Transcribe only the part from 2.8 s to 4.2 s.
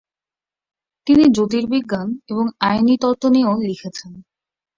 তত্ত্ব নিয়েও লিখেছেন।